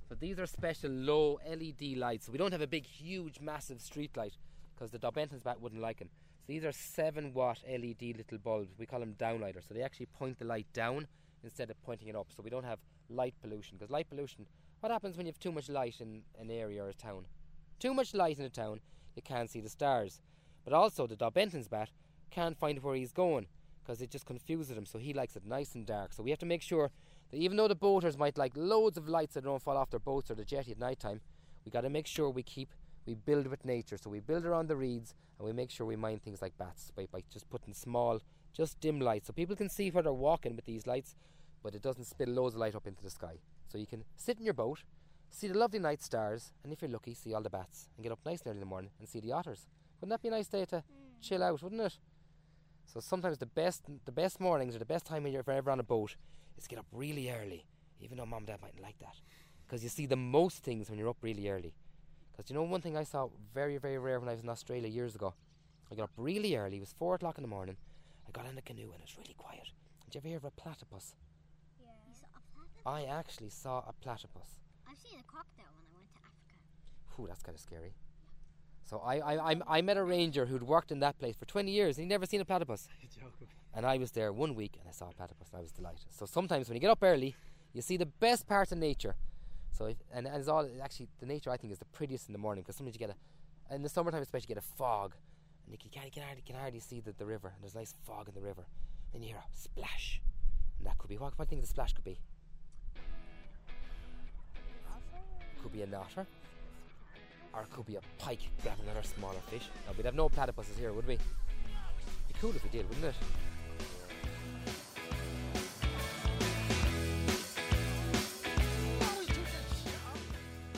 So 0.09 0.17
these 0.17 0.41
are 0.41 0.47
special 0.47 0.91
low 0.91 1.39
LED 1.49 1.97
lights. 1.97 2.27
So 2.27 2.33
we 2.33 2.39
don't 2.39 2.51
have 2.51 2.61
a 2.61 2.67
big, 2.67 2.85
huge, 2.85 3.39
massive 3.41 3.81
street 3.81 4.17
light 4.17 4.37
because 4.75 4.91
the 4.91 4.99
Daubenton's 4.99 5.45
bat 5.45 5.61
wouldn't 5.61 5.81
like 5.81 6.01
them. 6.01 6.09
So 6.41 6.47
these 6.49 6.65
are 6.65 6.73
7 6.73 7.33
watt 7.33 7.63
LED 7.65 8.17
little 8.17 8.39
bulbs. 8.39 8.75
We 8.77 8.87
call 8.87 8.99
them 8.99 9.15
downlighters. 9.17 9.69
So 9.69 9.75
they 9.75 9.83
actually 9.83 10.07
point 10.07 10.41
the 10.41 10.47
light 10.47 10.67
down 10.73 11.07
instead 11.45 11.71
of 11.71 11.81
pointing 11.85 12.09
it 12.09 12.17
up. 12.17 12.27
So 12.37 12.43
we 12.43 12.51
don't 12.51 12.65
have 12.65 12.81
light 13.09 13.35
pollution. 13.41 13.77
Because 13.79 13.93
light 13.93 14.11
pollution, 14.11 14.47
what 14.81 14.91
happens 14.91 15.17
when 15.17 15.27
you 15.27 15.31
have 15.31 15.39
too 15.39 15.53
much 15.53 15.69
light 15.69 16.01
in 16.01 16.23
an 16.41 16.51
area 16.51 16.83
or 16.83 16.89
a 16.89 16.95
town? 16.95 17.27
Too 17.79 17.95
much 17.95 18.15
light 18.15 18.41
in 18.41 18.45
a 18.45 18.51
town, 18.51 18.81
you 19.15 19.23
can't 19.23 19.49
see 19.49 19.61
the 19.61 19.69
stars. 19.69 20.21
But 20.65 20.73
also, 20.73 21.07
the 21.07 21.17
Daubenton's 21.17 21.69
bat 21.69 21.91
can't 22.33 22.59
find 22.59 22.83
where 22.83 22.97
he's 22.97 23.13
going 23.13 23.47
because 23.85 24.01
it 24.01 24.11
just 24.11 24.27
confuses 24.27 24.77
him. 24.77 24.87
So 24.87 24.99
he 24.99 25.13
likes 25.13 25.37
it 25.37 25.45
nice 25.45 25.75
and 25.75 25.87
dark. 25.87 26.13
So 26.13 26.23
we 26.23 26.31
have 26.31 26.39
to 26.41 26.47
make 26.47 26.63
sure 26.63 26.91
that 27.31 27.37
even 27.37 27.57
though 27.57 27.69
the 27.69 27.75
boaters 27.75 28.17
might 28.17 28.39
like 28.39 28.53
loads 28.57 28.97
of 28.97 29.09
lights 29.09 29.35
that 29.35 29.45
don't 29.45 29.63
fall 29.63 29.77
off 29.77 29.91
their 29.91 30.01
boats 30.01 30.31
or 30.31 30.35
the 30.35 30.45
jetty 30.45 30.73
at 30.73 30.79
night 30.79 31.01
time, 31.01 31.21
we 31.65 31.71
got 31.71 31.83
to 31.83 31.91
make 31.91 32.07
sure 32.07 32.31
we 32.31 32.43
keep 32.43 32.71
we 33.07 33.15
build 33.15 33.47
with 33.47 33.65
nature. 33.65 33.97
So 33.97 34.11
we 34.11 34.21
build 34.21 34.45
around 34.45 34.69
the 34.69 34.77
reeds 34.77 35.15
and 35.39 35.47
we 35.47 35.53
make 35.53 35.71
sure 35.71 35.87
we 35.87 35.97
mind 35.97 36.23
things 36.23 36.41
like 36.41 36.57
bats 36.57 36.91
by, 36.97 37.07
by 37.11 37.23
just 37.31 37.49
putting 37.51 37.75
small, 37.75 38.21
just 38.53 38.81
dim 38.81 39.01
lights 39.01 39.27
so 39.27 39.33
people 39.33 39.57
can 39.57 39.69
see 39.69 39.91
where 39.91 40.03
they're 40.03 40.13
walking 40.13 40.57
with 40.57 40.65
these 40.65 40.87
lights, 40.87 41.17
but 41.63 41.75
it 41.75 41.83
doesn't 41.83 42.07
spill 42.07 42.29
loads 42.29 42.55
of 42.55 42.61
light 42.61 42.75
up 42.75 42.87
into 42.87 43.03
the 43.03 43.11
sky. 43.11 43.41
So 43.69 43.79
you 43.79 43.87
can 43.87 44.05
sit 44.17 44.39
in 44.39 44.45
your 44.45 44.55
boat, 44.55 44.85
see 45.31 45.49
the 45.49 45.59
lovely 45.59 45.81
night 45.81 46.03
stars, 46.03 46.53
and 46.63 46.73
if 46.73 46.81
you're 46.81 46.91
lucky, 46.91 47.15
see 47.15 47.35
all 47.35 47.43
the 47.43 47.51
bats 47.51 47.89
and 47.97 48.05
get 48.05 48.13
up 48.13 48.21
nice 48.25 48.41
and 48.41 48.49
early 48.49 48.57
in 48.57 48.61
the 48.61 48.67
morning 48.67 48.91
and 48.99 49.09
see 49.09 49.21
the 49.21 49.33
otters. 49.33 49.67
Wouldn't 50.01 50.11
that 50.11 50.23
be 50.23 50.29
a 50.29 50.31
nice 50.31 50.49
day 50.49 50.65
to 50.67 50.77
mm. 50.77 50.83
chill 51.21 51.43
out, 51.43 51.63
wouldn't 51.63 51.81
it? 51.81 51.99
So 52.87 53.01
sometimes 53.01 53.39
the 53.39 53.47
best 53.47 53.83
the 54.05 54.13
best 54.13 54.41
mornings 54.41 54.77
or 54.77 54.79
the 54.79 54.85
best 54.85 55.05
time 55.07 55.27
of 55.27 55.33
year 55.33 55.41
if 55.41 55.47
you're 55.47 55.57
ever 55.57 55.71
on 55.71 55.81
a 55.81 55.85
boat 55.85 56.17
is 56.57 56.65
to 56.65 56.69
get 56.69 56.79
up 56.79 56.87
really 56.93 57.31
early, 57.31 57.67
even 58.01 58.19
though 58.19 58.27
mom 58.27 58.39
and 58.39 58.47
dad 58.47 58.61
mightn't 58.63 58.83
like 58.83 58.99
that, 59.01 59.17
because 59.67 59.83
you 59.83 59.89
see 59.89 60.07
the 60.07 60.17
most 60.17 60.59
things 60.63 60.89
when 60.89 60.99
you're 60.99 61.09
up 61.09 61.17
really 61.23 61.49
early. 61.49 61.75
Because 62.33 62.51
you 62.51 62.55
know 62.55 62.63
one 62.63 62.81
thing 62.81 62.97
I 62.97 63.05
saw 63.05 63.29
very 63.53 63.79
very 63.79 63.99
rare 63.99 64.21
when 64.21 64.29
I 64.29 64.33
was 64.33 64.43
in 64.43 64.49
Australia 64.49 64.89
years 64.89 65.15
ago. 65.15 65.35
I 65.91 65.95
got 65.95 66.05
up 66.05 66.11
really 66.17 66.57
early. 66.57 66.77
It 66.77 66.81
was 66.81 66.95
four 66.99 67.15
o'clock 67.15 67.39
in 67.39 67.43
the 67.43 67.49
morning. 67.49 67.77
I 68.27 68.31
got 68.31 68.47
in 68.47 68.55
the 68.55 68.63
canoe 68.63 68.91
and 68.93 69.03
it 69.03 69.09
was 69.09 69.17
really 69.19 69.35
quiet. 69.37 69.69
Did 70.05 70.15
you 70.15 70.19
ever 70.21 70.29
hear 70.29 70.37
of 70.39 70.45
a 70.45 70.51
platypus? 70.51 71.15
You 71.79 72.15
saw 72.15 72.27
a 72.37 72.43
platypus? 72.55 72.83
I 72.87 73.05
actually 73.05 73.51
saw 73.51 73.79
a 73.87 73.93
platypus. 73.93 74.61
I've 74.89 74.99
seen 74.99 75.19
a 75.19 75.23
crocodile 75.25 75.73
when 75.77 75.85
I 75.85 75.99
went 75.99 76.11
to 76.15 76.21
Africa. 76.25 76.57
Whew, 77.17 77.27
that's 77.29 77.43
kind 77.43 77.55
of 77.55 77.61
scary. 77.61 77.95
So 78.85 78.99
I, 78.99 79.17
I, 79.19 79.53
I, 79.53 79.57
I 79.67 79.83
met 79.83 79.97
a 79.97 80.05
ranger 80.05 80.47
who'd 80.47 80.63
worked 80.63 80.93
in 80.93 81.01
that 81.01 81.19
place 81.19 81.37
for 81.37 81.47
20 81.47 81.71
years 81.71 81.97
and 81.97 82.05
he'd 82.05 82.11
never 82.11 82.27
seen 82.27 82.41
a 82.41 82.45
platypus. 82.45 82.89
And 83.77 83.85
I 83.85 83.99
was 83.99 84.13
there 84.13 84.33
one 84.33 84.55
week 84.55 84.77
and 84.79 84.89
I 84.89 84.93
saw 84.93 85.09
a 85.09 85.13
platypus 85.13 85.49
and 85.51 85.59
I 85.59 85.63
was 85.63 85.73
delighted. 85.73 86.07
So 86.11 86.27
sometimes 86.27 86.69
when 86.69 86.77
you 86.77 86.81
get 86.81 86.91
up 86.91 87.03
early, 87.03 87.35
you 87.73 87.83
see 87.83 87.97
the 87.97 88.07
best 88.07 88.47
parts 88.47 88.71
of 88.71 88.79
nature. 88.79 89.17
So 89.73 89.87
if, 89.87 89.97
and, 90.13 90.29
and 90.29 90.37
it's 90.37 90.47
all 90.47 90.65
actually 90.81 91.09
the 91.19 91.27
nature 91.27 91.51
I 91.51 91.57
think 91.57 91.73
is 91.73 91.81
the 91.81 91.85
prettiest 91.87 92.29
in 92.29 92.33
the 92.33 92.39
morning 92.39 92.63
because 92.63 92.77
sometimes 92.77 92.95
you 92.95 93.01
get 93.01 93.11
a, 93.11 93.75
in 93.75 93.83
the 93.83 93.89
summertime, 93.89 94.23
especially, 94.23 94.47
you 94.49 94.55
get 94.55 94.65
a 94.65 94.77
fog, 94.77 95.15
and 95.65 95.73
you 95.73 95.79
can, 95.79 96.05
you 96.05 96.11
can, 96.11 96.23
hardly, 96.23 96.43
can 96.43 96.57
hardly 96.57 96.81
see 96.81 97.01
the, 97.01 97.13
the 97.13 97.27
river, 97.27 97.49
and 97.49 97.63
there's 97.63 97.75
nice 97.75 97.95
fog 98.05 98.29
in 98.29 98.35
the 98.35 98.41
river. 98.41 98.67
Then 99.13 99.23
you 99.23 99.29
hear 99.29 99.39
a 99.39 99.57
splash, 99.57 100.21
and 100.79 100.87
that 100.87 100.99
could 100.99 101.09
be 101.09 101.17
what? 101.17 101.37
What 101.39 101.49
do 101.49 101.57
you 101.57 101.57
think 101.57 101.63
the 101.63 101.69
splash 101.69 101.93
could 101.93 102.05
be? 102.05 102.19
Could 105.63 105.73
be 105.73 105.83
a 105.83 105.87
otter, 105.97 106.27
or 107.55 107.63
it 107.63 107.71
could 107.71 107.87
be 107.87 107.97
a 107.97 108.01
pike 108.19 108.41
grabbing 108.63 108.85
another 108.85 109.03
smaller 109.03 109.41
fish. 109.49 109.69
Now, 109.87 109.93
we'd 109.97 110.07
have 110.07 110.15
no 110.15 110.29
platypuses 110.29 110.79
here, 110.79 110.93
would 110.93 111.07
we? 111.07 111.17
Be 111.17 112.35
cool 112.41 112.51
if 112.51 112.63
we 112.65 112.71
did, 112.71 112.89
wouldn't 112.89 113.07
it? 113.07 113.15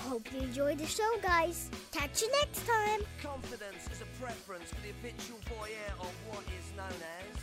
Hope 0.00 0.32
you 0.32 0.40
enjoyed 0.40 0.78
the 0.78 0.86
show, 0.86 1.10
guys. 1.22 1.70
Catch 1.92 2.22
you 2.22 2.30
next 2.32 2.66
time. 2.66 3.00
Confidence 3.22 3.88
is 3.92 4.00
a 4.00 4.06
preference 4.22 4.70
for 4.70 4.80
the 4.80 4.88
habitual 4.88 5.38
voyeur 5.44 5.92
of 6.00 6.12
what 6.28 6.44
is 6.56 6.72
known 6.76 7.00
as. 7.20 7.36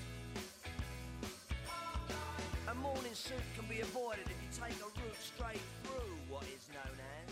A 2.70 2.76
morning 2.76 3.14
suit 3.14 3.44
can 3.56 3.68
be 3.70 3.82
avoided 3.82 4.26
if 4.26 4.42
you 4.42 4.50
take 4.52 4.76
a 4.82 4.86
route 4.86 5.22
straight 5.22 5.62
through 5.84 6.18
what 6.30 6.44
is 6.44 6.68
known 6.74 6.98
as. 6.98 7.23